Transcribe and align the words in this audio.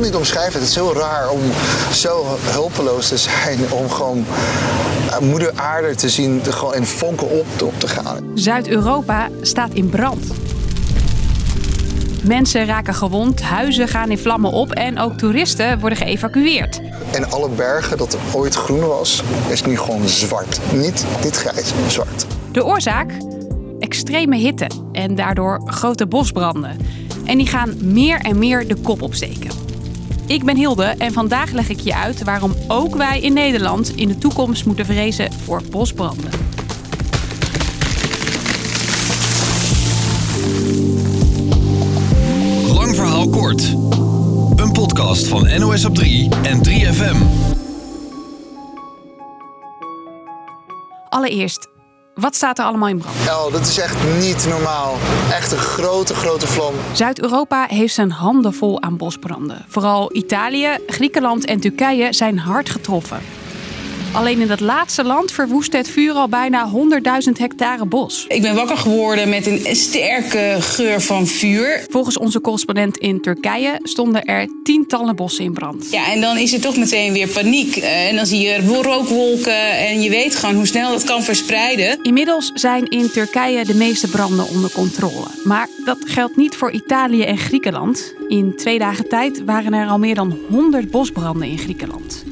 kan 0.00 0.08
niet 0.08 0.18
omschrijven. 0.18 0.60
Het 0.60 0.68
is 0.68 0.74
heel 0.74 0.94
raar 0.94 1.30
om 1.30 1.40
zo 1.92 2.24
hulpeloos 2.40 3.08
te 3.08 3.16
zijn. 3.16 3.72
Om 3.72 3.90
gewoon 3.90 4.26
eh, 5.10 5.18
moeder 5.18 5.52
aarde 5.54 5.94
te 5.94 6.08
zien, 6.08 6.40
gewoon 6.44 6.74
in 6.74 6.86
vonken 6.86 7.30
op, 7.30 7.46
op 7.62 7.80
te 7.80 7.88
gaan. 7.88 8.30
Zuid-Europa 8.34 9.28
staat 9.40 9.72
in 9.72 9.88
brand. 9.88 10.26
Mensen 12.24 12.66
raken 12.66 12.94
gewond, 12.94 13.42
huizen 13.42 13.88
gaan 13.88 14.10
in 14.10 14.18
vlammen 14.18 14.50
op 14.50 14.72
en 14.72 14.98
ook 14.98 15.12
toeristen 15.12 15.78
worden 15.80 15.98
geëvacueerd. 15.98 16.80
En 17.12 17.30
alle 17.30 17.48
bergen 17.48 17.96
dat 17.96 18.16
ooit 18.32 18.54
groen 18.54 18.86
was, 18.86 19.22
is 19.48 19.64
nu 19.64 19.78
gewoon 19.78 20.08
zwart. 20.08 20.60
Niet, 20.72 21.06
niet 21.22 21.36
grijs, 21.36 21.72
zwart. 21.88 22.26
De 22.52 22.64
oorzaak? 22.64 23.12
Extreme 23.78 24.36
hitte 24.36 24.70
en 24.92 25.14
daardoor 25.14 25.60
grote 25.64 26.06
bosbranden. 26.06 26.76
En 27.24 27.38
die 27.38 27.46
gaan 27.46 27.74
meer 27.82 28.20
en 28.20 28.38
meer 28.38 28.68
de 28.68 28.76
kop 28.76 29.02
opsteken. 29.02 29.69
Ik 30.30 30.44
ben 30.44 30.56
Hilde 30.56 30.84
en 30.84 31.12
vandaag 31.12 31.50
leg 31.50 31.68
ik 31.68 31.80
je 31.80 31.94
uit 31.94 32.22
waarom 32.24 32.54
ook 32.68 32.96
wij 32.96 33.20
in 33.20 33.32
Nederland 33.32 33.96
in 33.96 34.08
de 34.08 34.18
toekomst 34.18 34.66
moeten 34.66 34.86
vrezen 34.86 35.32
voor 35.32 35.62
bosbranden. 35.70 36.30
Lang 42.74 42.94
verhaal 42.94 43.28
kort. 43.28 43.62
Een 44.56 44.72
podcast 44.72 45.26
van 45.26 45.58
NOS 45.58 45.84
op 45.84 45.94
3 45.94 46.28
en 46.42 46.60
3FM. 46.68 47.16
Allereerst, 51.08 51.68
wat 52.14 52.34
staat 52.34 52.58
er 52.58 52.64
allemaal 52.64 52.88
in 52.88 52.98
brand? 52.98 53.16
El, 53.28 53.50
dat 53.50 53.60
is 53.60 53.78
echt 53.78 53.96
niet 54.18 54.46
normaal. 54.48 54.96
Echt 55.30 55.52
een 55.52 55.58
grote, 55.58 56.14
grote 56.14 56.46
vlam. 56.46 56.74
Zuid-Europa 56.92 57.66
heeft 57.68 57.94
zijn 57.94 58.10
handen 58.10 58.54
vol 58.54 58.82
aan 58.82 58.96
bosbranden. 58.96 59.64
Vooral 59.68 60.16
Italië, 60.16 60.78
Griekenland 60.86 61.44
en 61.44 61.60
Turkije 61.60 62.12
zijn 62.12 62.38
hard 62.38 62.70
getroffen. 62.70 63.18
Alleen 64.12 64.40
in 64.40 64.48
dat 64.48 64.60
laatste 64.60 65.04
land 65.04 65.32
verwoestte 65.32 65.76
het 65.76 65.90
vuur 65.90 66.12
al 66.12 66.28
bijna 66.28 66.70
100.000 67.26 67.32
hectare 67.38 67.86
bos. 67.86 68.24
Ik 68.28 68.42
ben 68.42 68.54
wakker 68.54 68.76
geworden 68.76 69.28
met 69.28 69.46
een 69.46 69.76
sterke 69.76 70.56
geur 70.60 71.00
van 71.00 71.26
vuur. 71.26 71.86
Volgens 71.90 72.18
onze 72.18 72.40
correspondent 72.40 72.96
in 72.96 73.20
Turkije 73.20 73.80
stonden 73.82 74.24
er 74.24 74.48
tientallen 74.62 75.16
bossen 75.16 75.44
in 75.44 75.52
brand. 75.52 75.90
Ja, 75.90 76.12
en 76.12 76.20
dan 76.20 76.36
is 76.38 76.52
er 76.52 76.60
toch 76.60 76.76
meteen 76.76 77.12
weer 77.12 77.28
paniek. 77.28 77.76
Eh, 77.76 78.08
En 78.08 78.16
dan 78.16 78.26
zie 78.26 78.40
je 78.40 78.82
rookwolken 78.82 79.78
en 79.78 80.00
je 80.00 80.10
weet 80.10 80.36
gewoon 80.36 80.54
hoe 80.54 80.66
snel 80.66 80.90
dat 80.90 81.04
kan 81.04 81.22
verspreiden. 81.22 81.98
Inmiddels 82.02 82.50
zijn 82.54 82.88
in 82.88 83.10
Turkije 83.10 83.64
de 83.64 83.74
meeste 83.74 84.08
branden 84.08 84.48
onder 84.48 84.70
controle. 84.70 85.26
Maar 85.44 85.68
dat 85.84 85.98
geldt 86.04 86.36
niet 86.36 86.56
voor 86.56 86.70
Italië 86.70 87.22
en 87.22 87.38
Griekenland. 87.38 88.14
In 88.28 88.56
twee 88.56 88.78
dagen 88.78 89.08
tijd 89.08 89.44
waren 89.44 89.72
er 89.72 89.88
al 89.88 89.98
meer 89.98 90.14
dan 90.14 90.38
100 90.48 90.90
bosbranden 90.90 91.48
in 91.48 91.58
Griekenland. 91.58 92.24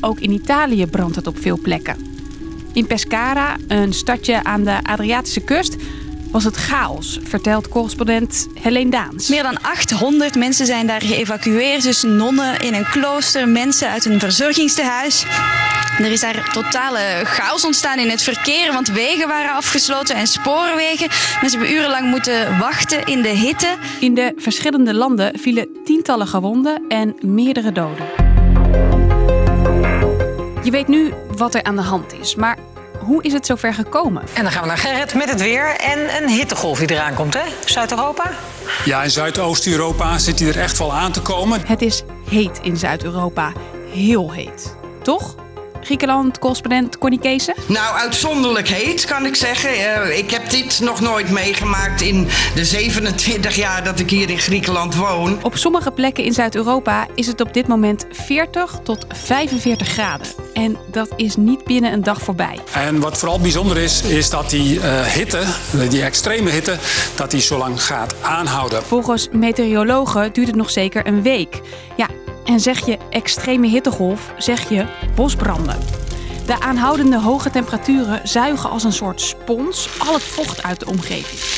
Ook 0.00 0.20
in 0.20 0.30
Italië 0.30 0.86
brandt 0.86 1.16
het 1.16 1.26
op 1.26 1.38
veel 1.40 1.58
plekken. 1.58 1.96
In 2.72 2.86
Pescara, 2.86 3.56
een 3.68 3.92
stadje 3.92 4.44
aan 4.44 4.64
de 4.64 4.78
Adriatische 4.82 5.40
kust, 5.40 5.76
was 6.30 6.44
het 6.44 6.56
chaos, 6.56 7.18
vertelt 7.22 7.68
correspondent 7.68 8.46
Helene 8.54 8.90
Daans. 8.90 9.28
Meer 9.28 9.42
dan 9.42 9.62
800 9.62 10.34
mensen 10.34 10.66
zijn 10.66 10.86
daar 10.86 11.02
geëvacueerd. 11.02 11.82
Dus 11.82 12.02
nonnen 12.02 12.60
in 12.60 12.74
een 12.74 12.86
klooster, 12.90 13.48
mensen 13.48 13.88
uit 13.88 14.04
een 14.04 14.20
verzorgingstehuis. 14.20 15.24
Er 15.98 16.12
is 16.12 16.20
daar 16.20 16.50
totale 16.52 17.20
chaos 17.24 17.64
ontstaan 17.64 17.98
in 17.98 18.10
het 18.10 18.22
verkeer, 18.22 18.72
want 18.72 18.88
wegen 18.88 19.28
waren 19.28 19.54
afgesloten 19.54 20.16
en 20.16 20.26
spoorwegen. 20.26 21.08
Mensen 21.40 21.58
hebben 21.58 21.76
urenlang 21.76 22.10
moeten 22.10 22.58
wachten 22.58 23.04
in 23.04 23.22
de 23.22 23.28
hitte. 23.28 23.76
In 24.00 24.14
de 24.14 24.32
verschillende 24.36 24.94
landen 24.94 25.38
vielen 25.38 25.68
tientallen 25.84 26.26
gewonden 26.26 26.82
en 26.88 27.16
meerdere 27.20 27.72
doden. 27.72 28.25
Je 30.66 30.72
weet 30.72 30.88
nu 30.88 31.12
wat 31.36 31.54
er 31.54 31.62
aan 31.62 31.76
de 31.76 31.82
hand 31.82 32.12
is, 32.12 32.34
maar 32.34 32.58
hoe 32.98 33.22
is 33.22 33.32
het 33.32 33.46
zover 33.46 33.74
gekomen? 33.74 34.22
En 34.34 34.42
dan 34.42 34.52
gaan 34.52 34.62
we 34.62 34.68
naar 34.68 34.78
Gerrit 34.78 35.14
met 35.14 35.30
het 35.30 35.40
weer 35.40 35.76
en 35.76 36.22
een 36.22 36.28
hittegolf 36.28 36.78
die 36.78 36.90
eraan 36.90 37.14
komt, 37.14 37.34
hè? 37.34 37.40
Zuid-Europa? 37.64 38.30
Ja, 38.84 39.02
in 39.02 39.10
Zuidoost-Europa 39.10 40.18
zit 40.18 40.38
hij 40.38 40.48
er 40.48 40.58
echt 40.58 40.78
wel 40.78 40.92
aan 40.92 41.12
te 41.12 41.22
komen. 41.22 41.60
Het 41.66 41.82
is 41.82 42.02
heet 42.28 42.60
in 42.62 42.76
Zuid-Europa. 42.76 43.52
Heel 43.92 44.32
heet. 44.32 44.76
Toch? 45.02 45.34
Griekenland-correspondent 45.86 46.98
Connie 46.98 47.18
Keesen? 47.18 47.54
Nou, 47.66 47.96
uitzonderlijk 47.96 48.68
heet, 48.68 49.04
kan 49.04 49.26
ik 49.26 49.36
zeggen. 49.36 49.70
Eh, 49.70 50.18
ik 50.18 50.30
heb 50.30 50.50
dit 50.50 50.80
nog 50.80 51.00
nooit 51.00 51.30
meegemaakt 51.30 52.00
in 52.00 52.28
de 52.54 52.64
27 52.64 53.56
jaar 53.56 53.84
dat 53.84 53.98
ik 53.98 54.10
hier 54.10 54.30
in 54.30 54.38
Griekenland 54.38 54.94
woon. 54.94 55.38
Op 55.42 55.56
sommige 55.56 55.90
plekken 55.90 56.24
in 56.24 56.32
Zuid-Europa 56.32 57.06
is 57.14 57.26
het 57.26 57.40
op 57.40 57.54
dit 57.54 57.66
moment 57.66 58.06
40 58.10 58.78
tot 58.82 59.06
45 59.08 59.88
graden. 59.88 60.26
En 60.52 60.76
dat 60.90 61.08
is 61.16 61.36
niet 61.36 61.64
binnen 61.64 61.92
een 61.92 62.02
dag 62.02 62.20
voorbij. 62.20 62.58
En 62.72 63.00
wat 63.00 63.18
vooral 63.18 63.40
bijzonder 63.40 63.76
is, 63.76 64.02
is 64.02 64.30
dat 64.30 64.50
die 64.50 64.80
eh, 64.80 65.02
hitte, 65.02 65.42
die 65.88 66.02
extreme 66.02 66.50
hitte, 66.50 66.76
dat 67.14 67.30
die 67.30 67.40
zo 67.40 67.58
lang 67.58 67.82
gaat 67.82 68.14
aanhouden. 68.22 68.82
Volgens 68.82 69.28
meteorologen 69.32 70.32
duurt 70.32 70.46
het 70.46 70.56
nog 70.56 70.70
zeker 70.70 71.06
een 71.06 71.22
week. 71.22 71.60
Ja, 71.96 72.08
en 72.46 72.60
zeg 72.60 72.86
je 72.86 72.98
extreme 73.10 73.66
hittegolf, 73.66 74.32
zeg 74.38 74.68
je 74.68 74.86
bosbranden. 75.14 75.78
De 76.46 76.60
aanhoudende 76.60 77.20
hoge 77.20 77.50
temperaturen 77.50 78.28
zuigen 78.28 78.70
als 78.70 78.84
een 78.84 78.92
soort 78.92 79.20
spons 79.20 79.88
al 79.98 80.14
het 80.14 80.22
vocht 80.22 80.62
uit 80.62 80.80
de 80.80 80.86
omgeving. 80.86 81.55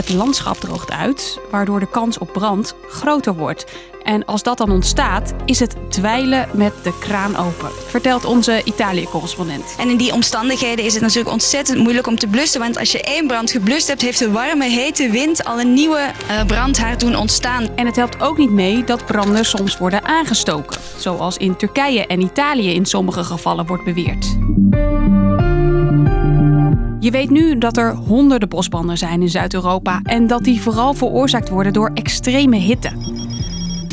Het 0.00 0.12
landschap 0.12 0.56
droogt 0.56 0.90
uit, 0.90 1.38
waardoor 1.50 1.80
de 1.80 1.90
kans 1.90 2.18
op 2.18 2.32
brand 2.32 2.74
groter 2.88 3.34
wordt. 3.34 3.64
En 4.02 4.24
als 4.24 4.42
dat 4.42 4.58
dan 4.58 4.70
ontstaat, 4.70 5.34
is 5.44 5.60
het 5.60 5.76
dweilen 5.88 6.48
met 6.52 6.72
de 6.82 6.98
kraan 6.98 7.36
open, 7.36 7.70
vertelt 7.86 8.24
onze 8.24 8.60
Italië-correspondent. 8.64 9.74
En 9.78 9.88
in 9.88 9.96
die 9.96 10.12
omstandigheden 10.12 10.84
is 10.84 10.92
het 10.92 11.02
natuurlijk 11.02 11.30
ontzettend 11.30 11.78
moeilijk 11.78 12.06
om 12.06 12.18
te 12.18 12.26
blussen. 12.26 12.60
Want 12.60 12.78
als 12.78 12.92
je 12.92 13.02
één 13.02 13.26
brand 13.26 13.50
geblust 13.50 13.88
hebt, 13.88 14.00
heeft 14.00 14.18
de 14.18 14.30
warme, 14.30 14.64
hete 14.64 15.10
wind 15.10 15.44
al 15.44 15.60
een 15.60 15.72
nieuwe 15.72 15.98
eh, 16.28 16.44
brandhaard 16.46 17.00
doen 17.00 17.16
ontstaan. 17.16 17.68
En 17.76 17.86
het 17.86 17.96
helpt 17.96 18.20
ook 18.20 18.38
niet 18.38 18.50
mee 18.50 18.84
dat 18.84 19.06
branden 19.06 19.44
soms 19.44 19.78
worden 19.78 20.04
aangestoken, 20.04 20.80
zoals 20.96 21.36
in 21.36 21.56
Turkije 21.56 22.06
en 22.06 22.20
Italië 22.20 22.74
in 22.74 22.86
sommige 22.86 23.24
gevallen 23.24 23.66
wordt 23.66 23.84
beweerd. 23.84 24.36
Je 27.00 27.10
weet 27.10 27.30
nu 27.30 27.58
dat 27.58 27.76
er 27.76 27.94
honderden 27.94 28.48
bosbranden 28.48 28.98
zijn 28.98 29.22
in 29.22 29.28
Zuid-Europa 29.28 30.00
en 30.02 30.26
dat 30.26 30.44
die 30.44 30.60
vooral 30.60 30.94
veroorzaakt 30.94 31.48
worden 31.48 31.72
door 31.72 31.90
extreme 31.94 32.56
hitte. 32.56 32.90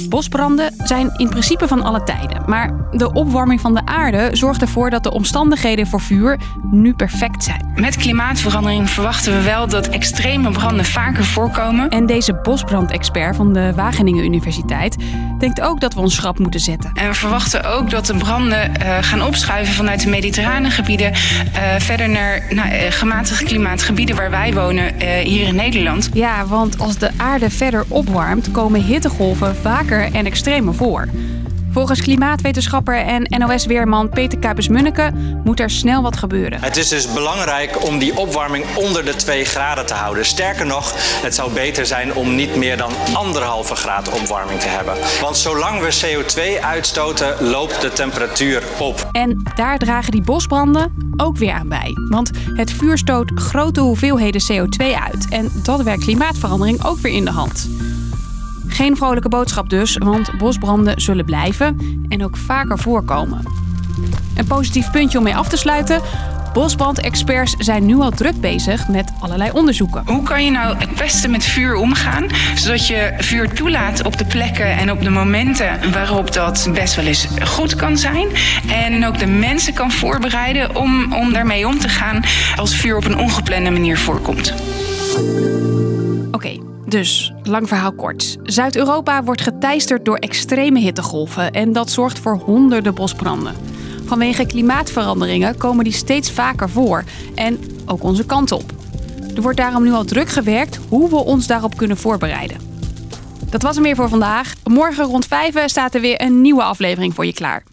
Bosbranden 0.09 0.73
zijn 0.83 1.13
in 1.17 1.29
principe 1.29 1.67
van 1.67 1.81
alle 1.81 2.03
tijden, 2.03 2.43
maar 2.45 2.87
de 2.91 3.13
opwarming 3.13 3.61
van 3.61 3.73
de 3.73 3.85
aarde 3.85 4.29
zorgt 4.31 4.61
ervoor 4.61 4.89
dat 4.89 5.03
de 5.03 5.11
omstandigheden 5.11 5.87
voor 5.87 6.01
vuur 6.01 6.39
nu 6.71 6.93
perfect 6.93 7.43
zijn. 7.43 7.71
Met 7.75 7.95
klimaatverandering 7.95 8.89
verwachten 8.89 9.33
we 9.33 9.41
wel 9.41 9.67
dat 9.67 9.87
extreme 9.87 10.51
branden 10.51 10.85
vaker 10.85 11.23
voorkomen. 11.23 11.89
En 11.89 12.05
deze 12.05 12.33
bosbrandexpert 12.33 13.35
van 13.35 13.53
de 13.53 13.73
Wageningen 13.75 14.23
Universiteit 14.23 14.95
denkt 15.39 15.61
ook 15.61 15.79
dat 15.79 15.93
we 15.93 15.99
ons 15.99 16.15
schrap 16.15 16.39
moeten 16.39 16.59
zetten. 16.59 16.91
En 16.93 17.07
we 17.07 17.13
verwachten 17.13 17.63
ook 17.63 17.89
dat 17.89 18.05
de 18.05 18.15
branden 18.15 18.75
eh, 18.75 18.97
gaan 19.01 19.23
opschuiven 19.23 19.73
vanuit 19.73 20.03
de 20.03 20.09
mediterrane 20.09 20.69
gebieden 20.69 21.11
eh, 21.13 21.19
verder 21.77 22.09
naar 22.09 22.43
nou, 22.49 22.69
eh, 22.69 22.91
gematigd 22.91 23.43
klimaatgebieden 23.43 24.15
waar 24.15 24.29
wij 24.29 24.53
wonen 24.53 24.93
hier 25.23 25.47
in 25.47 25.55
Nederland. 25.55 26.09
Ja, 26.13 26.45
want 26.45 26.79
als 26.79 26.97
de 26.97 27.09
aarde 27.17 27.49
verder 27.49 27.85
opwarmt, 27.87 28.51
komen 28.51 28.81
hittegolven 28.83 29.55
vaker 29.87 30.13
en 30.13 30.25
extremer 30.25 30.73
voor. 30.73 31.07
Volgens 31.71 32.01
klimaatwetenschapper 32.01 32.95
en 32.95 33.25
NOS-weerman 33.39 34.09
Peter 34.09 34.39
Kuipers-Munneke 34.39 35.11
moet 35.43 35.59
er 35.59 35.69
snel 35.69 36.01
wat 36.01 36.17
gebeuren. 36.17 36.61
Het 36.61 36.77
is 36.77 36.87
dus 36.87 37.13
belangrijk 37.13 37.85
om 37.85 37.97
die 37.97 38.17
opwarming 38.17 38.65
onder 38.75 39.05
de 39.05 39.15
2 39.15 39.45
graden 39.45 39.85
te 39.85 39.93
houden. 39.93 40.25
Sterker 40.25 40.65
nog, 40.65 40.93
het 41.21 41.35
zou 41.35 41.51
beter 41.53 41.85
zijn 41.85 42.13
om 42.13 42.35
niet 42.35 42.55
meer 42.55 42.77
dan 42.77 42.91
anderhalve 43.13 43.75
graad 43.75 44.09
opwarming 44.09 44.59
te 44.59 44.67
hebben. 44.67 44.93
Want 45.21 45.37
zolang 45.37 45.81
we 45.81 45.99
CO2 46.05 46.63
uitstoten, 46.63 47.43
loopt 47.43 47.81
de 47.81 47.93
temperatuur 47.93 48.63
op. 48.79 49.09
En 49.11 49.43
daar 49.55 49.77
dragen 49.77 50.11
die 50.11 50.21
bosbranden 50.21 51.13
ook 51.17 51.37
weer 51.37 51.53
aan 51.53 51.69
bij. 51.69 51.93
Want 52.09 52.31
het 52.53 52.71
vuur 52.71 52.97
stoot 52.97 53.31
grote 53.35 53.81
hoeveelheden 53.81 54.41
CO2 54.51 54.85
uit. 55.11 55.27
En 55.29 55.51
dat 55.63 55.81
werkt 55.81 56.03
klimaatverandering 56.03 56.83
ook 56.85 56.97
weer 56.97 57.13
in 57.13 57.25
de 57.25 57.31
hand. 57.31 57.69
Geen 58.77 58.97
vrolijke 58.97 59.29
boodschap 59.29 59.69
dus, 59.69 59.97
want 59.97 60.37
bosbranden 60.37 61.01
zullen 61.01 61.25
blijven 61.25 62.01
en 62.07 62.23
ook 62.23 62.37
vaker 62.37 62.79
voorkomen. 62.79 63.43
Een 64.35 64.45
positief 64.45 64.91
puntje 64.91 65.17
om 65.17 65.23
mee 65.23 65.35
af 65.35 65.49
te 65.49 65.57
sluiten. 65.57 66.01
Bosbrandexperts 66.53 67.55
zijn 67.57 67.85
nu 67.85 67.95
al 67.95 68.11
druk 68.11 68.41
bezig 68.41 68.87
met 68.87 69.11
allerlei 69.19 69.51
onderzoeken. 69.51 70.03
Hoe 70.05 70.23
kan 70.23 70.45
je 70.45 70.51
nou 70.51 70.77
het 70.77 70.95
beste 70.95 71.27
met 71.27 71.43
vuur 71.43 71.75
omgaan, 71.75 72.25
zodat 72.55 72.87
je 72.87 73.13
vuur 73.17 73.53
toelaat 73.53 74.05
op 74.05 74.17
de 74.17 74.25
plekken 74.25 74.77
en 74.77 74.91
op 74.91 75.01
de 75.01 75.09
momenten 75.09 75.91
waarop 75.91 76.33
dat 76.33 76.69
best 76.73 76.95
wel 76.95 77.05
eens 77.05 77.27
goed 77.43 77.75
kan 77.75 77.97
zijn. 77.97 78.27
En 78.67 79.05
ook 79.05 79.19
de 79.19 79.27
mensen 79.27 79.73
kan 79.73 79.91
voorbereiden 79.91 80.75
om, 80.75 81.13
om 81.13 81.33
daarmee 81.33 81.67
om 81.67 81.79
te 81.79 81.89
gaan 81.89 82.23
als 82.55 82.75
vuur 82.75 82.95
op 82.95 83.05
een 83.05 83.17
ongeplande 83.17 83.69
manier 83.69 83.97
voorkomt. 83.97 84.53
Oké, 86.31 86.66
Dus, 86.87 87.33
lang 87.43 87.67
verhaal 87.67 87.91
kort. 87.91 88.37
Zuid-Europa 88.43 89.23
wordt 89.23 89.41
geteisterd 89.41 90.05
door 90.05 90.17
extreme 90.17 90.79
hittegolven 90.79 91.51
en 91.51 91.73
dat 91.73 91.91
zorgt 91.91 92.19
voor 92.19 92.35
honderden 92.35 92.93
bosbranden. 92.93 93.55
Vanwege 94.05 94.45
klimaatveranderingen 94.45 95.57
komen 95.57 95.83
die 95.83 95.93
steeds 95.93 96.31
vaker 96.31 96.69
voor 96.69 97.03
en 97.35 97.59
ook 97.85 98.03
onze 98.03 98.25
kant 98.25 98.51
op. 98.51 98.71
Er 99.35 99.41
wordt 99.41 99.57
daarom 99.57 99.83
nu 99.83 99.91
al 99.91 100.05
druk 100.05 100.29
gewerkt 100.29 100.79
hoe 100.89 101.09
we 101.09 101.15
ons 101.15 101.47
daarop 101.47 101.77
kunnen 101.77 101.97
voorbereiden. 101.97 102.57
Dat 103.49 103.61
was 103.61 103.75
hem 103.75 103.83
weer 103.83 103.95
voor 103.95 104.09
vandaag. 104.09 104.53
Morgen 104.63 105.05
rond 105.05 105.25
5 105.25 105.69
staat 105.69 105.93
er 105.93 106.01
weer 106.01 106.21
een 106.21 106.41
nieuwe 106.41 106.63
aflevering 106.63 107.15
voor 107.15 107.25
je 107.25 107.33
klaar. 107.33 107.63